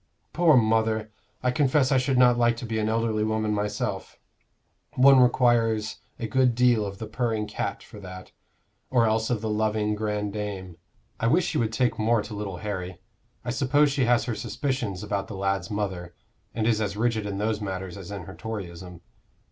"Poor 0.33 0.57
mother! 0.57 1.11
I 1.43 1.51
confess 1.51 1.91
I 1.91 1.99
should 1.99 2.17
not 2.17 2.35
like 2.35 2.57
to 2.57 2.65
be 2.65 2.79
an 2.79 2.89
elderly 2.89 3.23
woman 3.23 3.53
myself. 3.53 4.17
One 4.95 5.19
requires 5.19 5.97
a 6.17 6.25
good 6.25 6.55
deal 6.55 6.87
of 6.87 6.97
the 6.97 7.05
purring 7.05 7.45
cat 7.45 7.83
for 7.83 7.99
that, 7.99 8.31
or 8.89 9.05
else 9.05 9.29
of 9.29 9.41
the 9.41 9.49
loving 9.51 9.93
grandame. 9.95 10.77
I 11.19 11.27
wish 11.27 11.45
she 11.45 11.59
would 11.59 11.71
take 11.71 11.99
more 11.99 12.23
to 12.23 12.33
little 12.33 12.57
Harry. 12.57 12.97
I 13.45 13.51
suppose 13.51 13.91
she 13.91 14.05
has 14.05 14.23
her 14.23 14.33
suspicions 14.33 15.03
about 15.03 15.27
the 15.27 15.35
lad's 15.37 15.69
mother, 15.69 16.15
and 16.55 16.65
is 16.65 16.81
as 16.81 16.97
rigid 16.97 17.27
in 17.27 17.37
those 17.37 17.61
matters 17.61 17.95
as 17.95 18.09
in 18.09 18.23
her 18.23 18.33
Toryism. 18.33 19.01